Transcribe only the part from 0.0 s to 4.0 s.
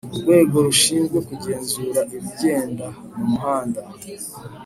urwego rushinzwe kugenzura ibigenda mu muhanda